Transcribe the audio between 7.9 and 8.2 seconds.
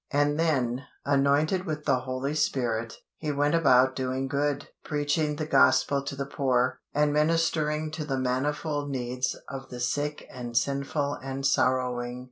to the